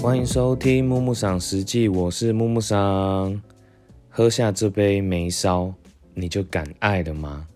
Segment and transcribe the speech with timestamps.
[0.00, 3.42] 欢迎收听木木赏实际，我是木木赏。
[4.08, 5.74] 喝下这杯梅烧，
[6.14, 7.48] 你就敢爱了吗？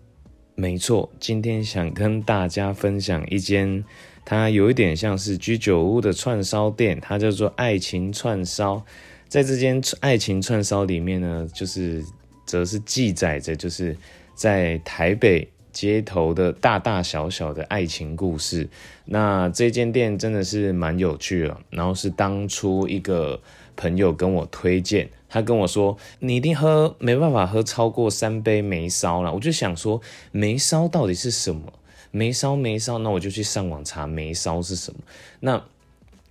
[0.53, 3.83] 没错，今天想跟大家分享一间，
[4.25, 8.83] 它有一点像是居酒屋的串烧店，它叫做爱情串烧。
[9.29, 12.03] 在这间爱情串烧里面呢，就是
[12.45, 13.95] 则是记载着，就是
[14.35, 15.47] 在台北。
[15.73, 18.69] 街头的大大小小的爱情故事，
[19.05, 21.59] 那这间店真的是蛮有趣了。
[21.71, 23.41] 然后是当初一个
[23.75, 29.99] 朋友跟我推荐，他跟我说：“你一定喝没办法喝超过三杯梅烧了。”我就想说，
[30.31, 31.73] 梅烧到底是什么？
[32.11, 34.99] 梅烧梅烧，那我就去上网查梅烧是什么。
[35.39, 35.63] 那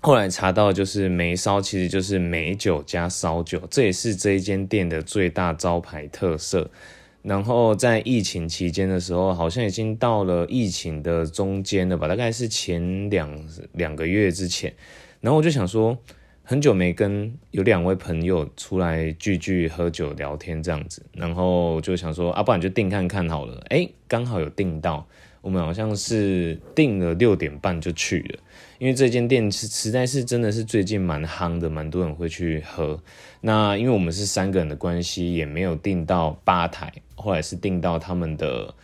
[0.01, 6.71] 后来查到就是梅烧其实就是梅酒加烧酒，这也是这一间店的最大招牌特色。
[7.23, 13.31] 然后在疫情期间的时候，好像已经到了疫情的中间了吧，大概是前两
[13.73, 14.75] 两个月之前。
[15.21, 15.97] 然后我就想说，
[16.43, 23.65] 很久没跟有两位朋友出来聚聚喝酒聊天这样子，然后就想说，啊，不然就订看看好了。
[23.69, 25.07] 哎，刚好有订到，
[25.41, 28.41] 我们好像是订了六点半就去了。
[28.81, 33.01] 因为这间店是实在是真的是最近蛮夯的，蛮多人会去喝。
[33.41, 38.75] 那因为我们是三个人的关系，也没有订到吧台，后来是订到他们的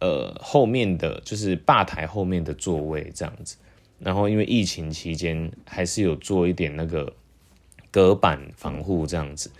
[0.00, 3.56] 呃后面的，就是吧台后面的座位这样子。
[3.98, 7.12] 然后因为疫情期间，还是有做一点那个
[7.90, 9.50] 隔板防护这样子。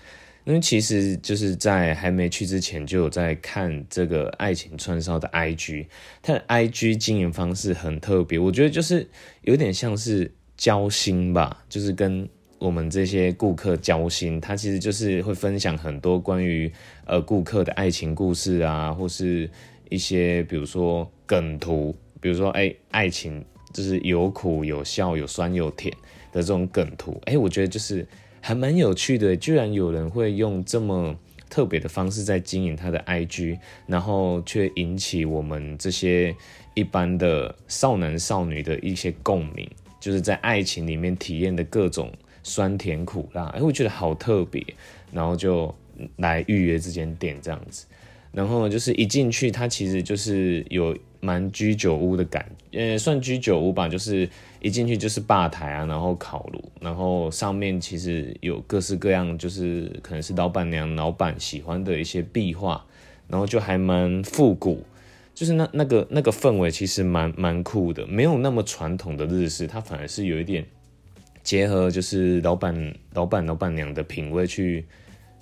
[0.44, 5.86] 因为其实就是在还没去之前就有在看这个爱情串烧的 IG，
[6.22, 9.08] 它的 IG 经营方式很特别，我觉得就是
[9.42, 16.70] 有点像是交心吧，就是跟我们这些顾客交心，他其实就是会分享很多关于
[17.04, 19.48] 呃顾客的爱情故事啊，或是
[19.88, 25.92] 一些比如说梗图，比如说哎爱情就是有苦有笑有酸有甜
[26.32, 28.06] 的这种梗图，哎，我觉得就是。
[28.38, 31.16] 还蛮有趣的，居然有人会用这么
[31.50, 33.58] 特别的方式在经营他的 IG，
[33.88, 36.32] 然后却引起我们这些
[36.75, 42.12] 一般的少男少女的一些共鸣，就是在爱情里面体验的各种
[42.46, 44.64] 酸甜苦辣，哎，我觉得好特别，
[45.10, 45.74] 然后就
[46.16, 47.86] 来预约这间店这样子，
[48.30, 50.96] 然后就是一进去，它其实就是有。
[51.18, 54.28] 蛮居酒屋的感，呃，算居酒屋吧，就是
[54.60, 62.84] 一进去就是吧台啊，然后烤炉，然后上面其实有各式各样，就是可能是老板娘、老板喜欢的一些壁画，
[63.26, 64.84] 然后就还蛮复古，
[65.34, 70.64] 就是那那个那个氛围其实蛮蛮酷的，没有那么传统的日式，它反而是有一点
[71.46, 74.84] 结合，就是老板、老板、老板娘的品味去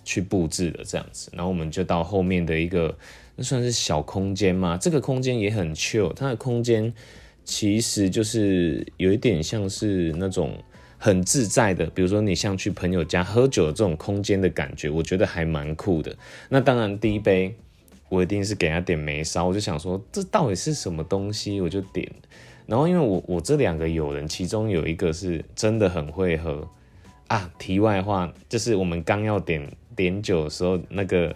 [0.04, 2.96] 去布置的这样子，然后我们就到后面的一个。
[3.36, 4.76] 那算是小空间嘛？
[4.76, 6.94] 这个空间也很 chill，它的空间
[7.42, 10.56] 其实就是有一点像是那种
[10.98, 16.16] 很自在的，比如说你像去朋友家喝酒这种空间的感觉，我觉得还蛮酷的。
[16.48, 17.56] 那当然，第一杯
[18.08, 22.08] 我一定是给他点梅烧，我就想说这到底是什么东西，我就点。
[22.66, 26.68] 然后因为我我这两个友人，其中有一个是真的很会喝
[27.28, 27.50] 啊。
[27.58, 31.34] 题外话，就是我们刚要点点酒的时候，那个。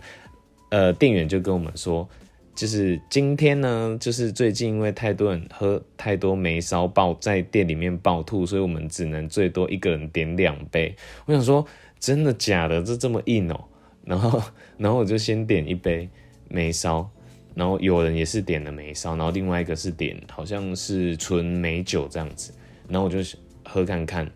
[0.71, 2.07] 呃，店员就跟我们说，
[2.55, 10.95] 就是今天呢，就是最近因为太多人喝太多梅烧爆在店里面爆吐，所以我们只能最多一个人点两杯。
[11.25, 11.67] 我想说，
[11.99, 12.83] 真的假的？
[12.83, 13.65] 这这么硬哦？
[14.05, 14.43] 然后，
[14.77, 16.07] 然后我就先点一杯
[16.51, 17.09] 梅烧，
[17.59, 22.53] 然后有人也是点了梅烧，然后另外一个是点好像是纯梅酒这样子，
[22.89, 23.19] 然后我就
[23.65, 24.31] 喝看看，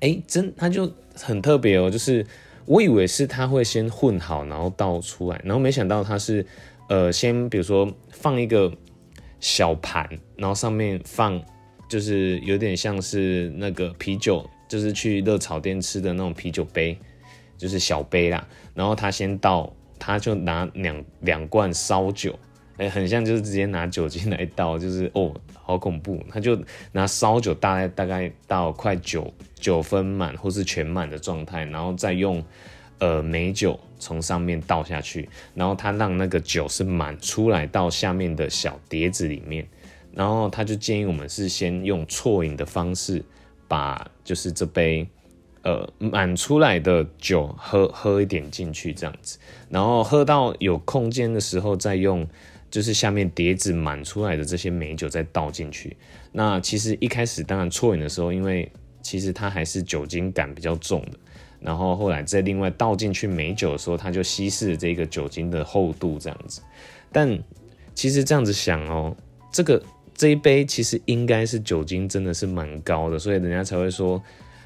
[0.00, 2.26] 哎，真他就很特别哦，就是。
[2.66, 6.46] 我以为是他会先混好，然后倒出来，然后没想到他是，
[6.88, 8.72] 呃，先比如说放一个
[9.40, 11.42] 小盘，然后上面放
[11.88, 16.96] 就是有点像是那个啤酒，就是去热炒店吃的那种啤酒杯，
[17.58, 18.46] 就是小杯啦。
[18.72, 22.36] 然后他先倒，他就拿两两罐烧酒，
[22.78, 26.20] 哎，很像就是直接拿酒精来倒，就是哦，好恐怖。
[26.28, 29.32] 他就拿烧酒大概大概到快九。
[29.60, 32.42] 九分满或是全满的状态，然后再用
[32.96, 39.68] 呃美酒从上面倒下去，然后他让那个酒是满出来到下面的小碟子里面，
[40.14, 43.22] 然后他就建议我们是先用啜饮的方式
[43.68, 45.06] 把就是这杯
[45.62, 52.26] 呃满出来的酒喝喝一点进去这样子，然后喝到有空间的时候再用
[52.70, 55.96] 就是下面碟子满出来的这些美酒再倒进去。
[56.32, 58.70] 那其实一开始当然啜饮的时候，因为
[59.02, 61.18] 其实它还是酒精感比较重的，
[61.58, 66.62] 然后后来再另外倒进去美酒的时候，它就稀释这个酒精的厚度这样子。
[67.10, 67.38] 但
[67.94, 69.16] 其实这样子想哦，
[69.50, 69.82] 这个
[70.14, 74.22] 这一杯其实应该是酒精真的是蛮高的，所以人家才会说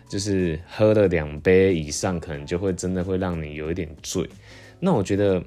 [0.08, 4.28] 就是喝了两杯以上，可能就会真的会让你有一点醉。
[4.80, 5.42] 那我觉得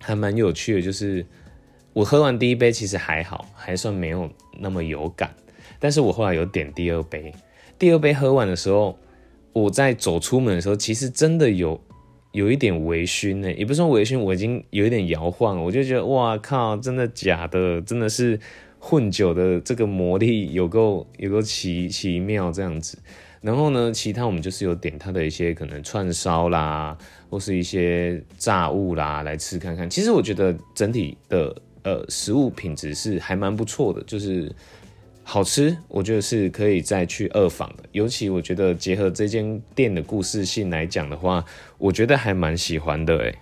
[0.00, 1.24] 还蛮有趣的，就是
[1.92, 5.34] 我喝完第一杯其实还好，还算没有那么有感。
[5.78, 7.32] 但是我后来有点第二杯，
[7.78, 8.98] 第二杯喝完的时候，
[9.52, 11.80] 我在走出门的时候，其实真的有
[12.32, 17.80] 有一点微醺呢，也不是说微醺，我已经有一点摇晃了，我就觉得哇靠，真的假的？
[17.82, 18.38] 真的是
[18.78, 22.98] 混酒的这个魔力有够有够奇奇妙这样子。
[23.44, 26.96] 然后呢，其他我们就是有点它的一些可能串烧啦，
[27.28, 29.88] 或是一些炸物啦来吃看看。
[29.90, 34.50] 其实我觉得整体的呃食物品质是还蛮不错的，就是
[35.22, 37.84] 好吃，我觉得是可以再去二访的。
[37.92, 41.44] 尤其我觉得结合这间店的故事性来讲的话，
[41.76, 43.38] 我觉得还蛮喜欢的诶。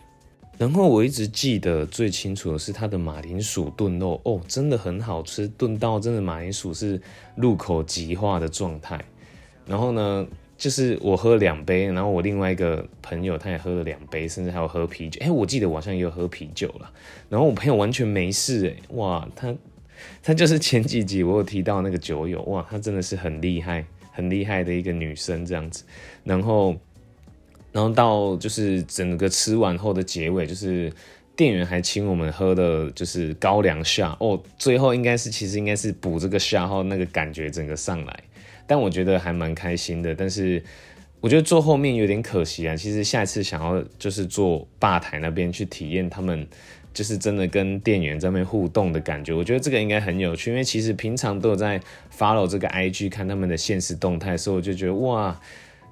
[0.59, 7.01] 然后我一直记得最清楚的是它的马铃薯炖肉哦，真的很好吃，炖到真的马铃薯是
[7.37, 9.01] 入口即化的状态。
[9.67, 10.27] 然后呢，
[10.59, 15.21] 就是我喝了两杯，然后我另外一个朋友他也喝了两杯，甚至还有喝啤酒。
[15.25, 16.91] 哎，我记得我好像也有喝啤酒了。
[17.29, 19.55] 然后我朋友完全没事，哎，哇，他
[20.23, 25.85] 他就是前几集我有提到那个酒友，哇，他真的是很厉害，很厉害的一个女生这样子。
[26.25, 26.77] 然后，
[27.71, 30.93] 然后到就是整个吃完后的结尾，就是
[31.37, 38.23] 店员还请我们喝的就是高粱下哦，最后应该是其实应该是补这个下后那个感觉整个上来。
[38.73, 40.63] 但我觉得还蛮开心的，但是
[41.21, 42.75] 我觉得坐后面有点可惜啊。
[42.75, 46.47] 其实下一次想要就是坐吧台那边去体验他们，
[46.95, 49.35] 就是真的跟店员在那边互动的感觉。
[49.35, 51.79] 我觉得这个应该很有趣，因为其实平常都有在
[52.17, 55.39] follow 这个 IG 看他们的现实动态，所以我就觉得哇，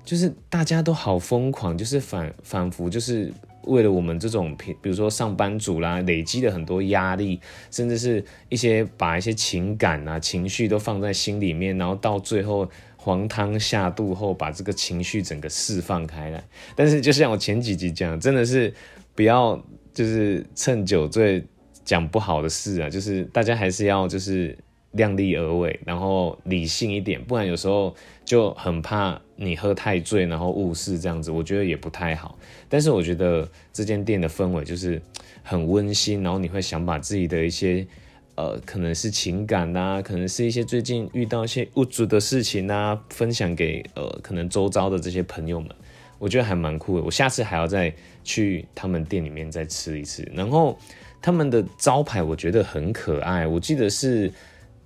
[0.02, 3.30] 就是大家都好疯狂，就是反仿佛就是
[3.64, 7.40] 为了我们这种平，比如说上班族啦，累积了很多压力，
[7.70, 16.42] 甚至是一些把一些情感啊、情绪都放在心里面，然后到最后黄汤下肚后，把这个情绪整个释放开来。
[16.74, 18.72] 但是就像我前几集讲，真的是
[19.14, 21.44] 不要就是趁酒醉
[21.84, 24.56] 讲不好的事啊，就是大家还是要就是
[24.92, 32.38] 量力而为，然后理性一点，不然有时候就很怕你喝太醉，然后误事这样子，我觉得也不太好。
[32.68, 35.00] 但是我觉得这间店的氛围就是
[35.42, 37.86] 很温馨，然后你会想把自己的一些
[38.34, 45.70] 呃，可能是情感呐，可能是一些最近遇到一些物质的事情呐，分享给呃可能周遭的这些朋友们，
[46.18, 47.02] 我觉得还蛮酷的。
[47.02, 47.90] 我下次还要再
[48.22, 50.30] 去他们店里面再吃一次。
[50.34, 50.78] 然后
[51.22, 54.30] 他们的招牌我觉得很可爱，我记得是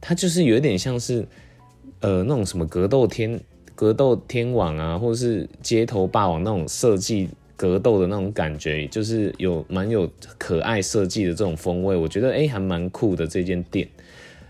[0.01, 1.27] 它就是有点像是
[2.01, 3.41] 呃那种什么格斗天
[3.75, 7.29] 格斗天王啊，或者是街头霸王那种设计。
[7.56, 13.88] 格斗的那种感觉，就是有蛮有可爱设计的这种风味，我觉得哎还蛮酷的这间店。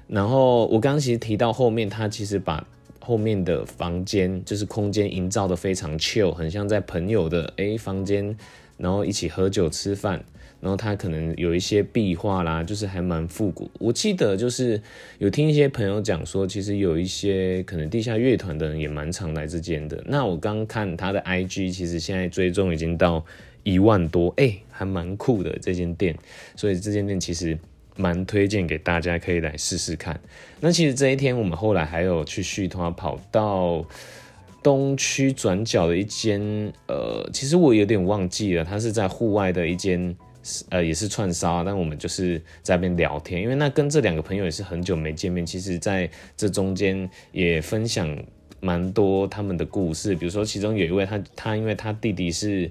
[0.08, 2.66] 然后我刚刚其实提到后面，他其实把
[3.00, 8.34] 后面的房间就是空间营造的非常 chill，很像在朋友的哎房间，
[8.84, 10.22] 然后一起喝酒吃饭。
[10.60, 13.70] 然后它可能有一些壁画啦，就是还蛮复古。
[13.78, 14.80] 我记得就是
[15.18, 20.02] 有听一些朋友讲说，其实有一些可能地下乐团的人也蛮常来这间的。
[20.06, 23.22] 那我刚看他的 IG，其实现在追踪已经到
[23.62, 26.16] 一万多，哎，还蛮酷的这间店。
[26.56, 27.58] 所以这间店其实
[27.96, 30.18] 蛮推荐给大家可以来试试看。
[30.60, 33.84] 那其实这一天我们后来还有去续团，跑到
[34.64, 36.40] 东区转角的一间，
[36.88, 40.16] 呃，其实我有点忘记了，它是在户外的一间。
[40.68, 45.46] 呃，也是串烧，但我们就是在那边聊天，因为那跟这两个朋友也是很久没见面。
[45.46, 46.06] 其实，在
[46.36, 48.14] 这中间也分享
[48.60, 52.70] 蛮多他们的故事，比如说其中有一位，他他因为他弟弟是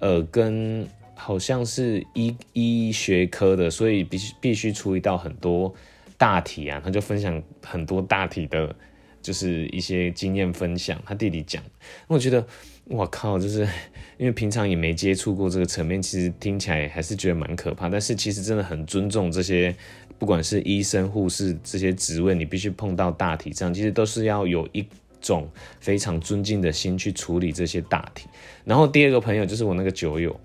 [0.00, 5.72] 呃跟好像是医医学科的，所以必须必须处理到很多
[6.18, 8.76] 大体啊，他就分享很多大体的，
[9.24, 11.02] 就是一些经验分享。
[11.04, 11.60] 他弟弟讲，
[12.06, 12.46] 我觉得。
[12.86, 13.66] 我靠，就是
[14.18, 17.88] 因为平常也没接触过这个层面，其实听起来还是觉得蛮可怕。
[17.88, 19.74] 但是其实真的很尊重这些，
[20.18, 24.86] 不管是医生、护士这些职位，你必须碰到大体上，其实都是要有一
[25.22, 25.48] 种
[25.80, 28.28] 非常尊敬的心去处理这些大体。
[28.66, 30.38] 然后第二个朋友就是我那个酒友。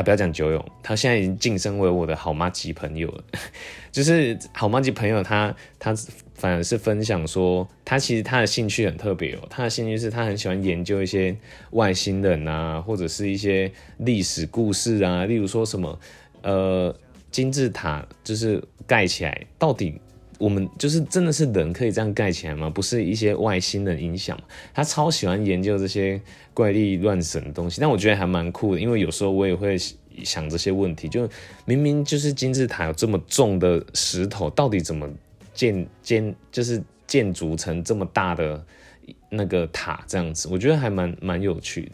[0.00, 3.24] 啊，不要讲酒友，他现在已经晋升为我的好妈级朋友了。
[3.92, 5.94] 就是好妈级朋友，他他
[6.34, 9.40] 反而是分享说，他其实他的兴趣很特别哦。
[9.50, 11.36] 他的兴趣是他很喜欢研究一些
[11.72, 15.26] 外星人啊，或者是一些历史故事啊。
[15.26, 15.98] 例如说什么，
[16.40, 16.96] 呃，
[17.30, 20.00] 金字塔就是盖起来，到底。
[20.40, 22.68] 我们就是真的是人可以这样盖起来吗？
[22.70, 24.36] 不是一些外星人影响
[24.72, 26.20] 他超喜欢研究这些
[26.54, 29.76] 怪力乱神的东西，但我觉得还蛮酷的，因为有时候我也会
[30.24, 31.06] 想这些问题。
[31.08, 31.28] 就
[31.66, 35.08] 明明就是金字塔有这么重的石头，到底怎么
[35.52, 38.64] 建建就是建筑成这么大的
[39.28, 41.92] 那个塔这样子，我觉得还蛮蛮有趣的。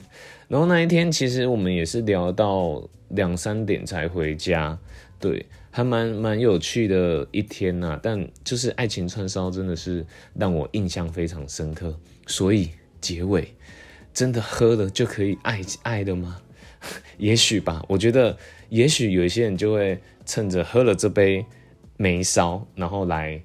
[0.49, 4.79] 然后那一天其实我们也是聊到两三点才回家，
[5.19, 7.99] 对，还蛮蛮有趣的一天呐。
[8.03, 10.05] 但就是爱情串烧真的是
[10.35, 12.71] 让我印象非常深刻，所以
[13.01, 13.55] 结尾
[14.13, 16.41] 真的喝了就可以爱爱的吗？
[17.19, 18.37] 也许吧，我觉得
[18.69, 21.45] 也许有一些人就会趁着喝了这杯
[21.97, 23.43] 梅烧，然后来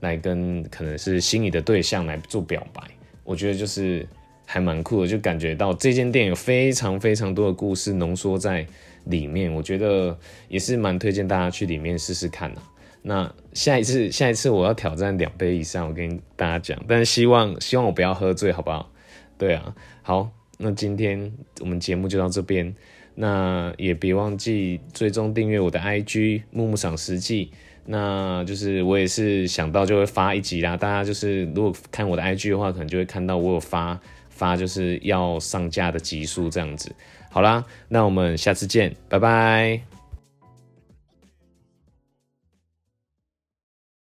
[0.00, 2.82] 来跟可能是心仪的对象来做表白。
[3.24, 4.06] 我觉得就是
[4.44, 8.66] 还蛮酷的，就感觉到这间店有非常非常多的故事浓缩在
[9.04, 9.52] 里面。
[9.52, 10.18] 我觉得
[10.48, 12.60] 也是蛮推荐大家去里面试试看的。
[13.02, 18.90] 那下一次下一次我要挑战两杯以上，我跟大家讲，但希望希望我不要喝醉，好不好？
[19.36, 20.30] 对啊，好。
[20.56, 22.72] 那今天我们节目就到这边，
[23.16, 27.50] 那也别忘记追踪订阅我的 IG 木木赏实际，
[27.86, 36.94] 那就是我也是想到就会发一集啦，大家就是如果看我的 IG 的话，可能就会看到我有发发就是要上架的集数这样子。
[37.34, 39.93] 好啦，那我们下次见，拜拜。